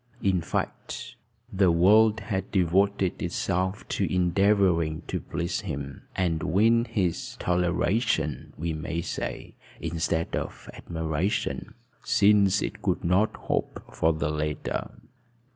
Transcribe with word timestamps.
In 0.23 0.41
fact, 0.41 1.15
the 1.53 1.71
world 1.71 2.21
had 2.21 2.49
devoted 2.49 3.21
itself 3.21 3.87
to 3.89 4.11
endeavoring 4.11 5.03
to 5.05 5.19
please 5.19 5.59
him, 5.61 6.07
and 6.15 6.41
win 6.41 6.85
his 6.85 7.35
toleration, 7.39 8.51
we 8.57 8.73
may 8.73 9.01
say, 9.01 9.53
instead 9.79 10.35
of 10.35 10.67
admiration, 10.73 11.75
since 12.03 12.63
it 12.63 12.81
could 12.81 13.03
not 13.03 13.35
hope 13.35 13.83
for 13.93 14.11
the 14.11 14.31
latter. 14.31 14.89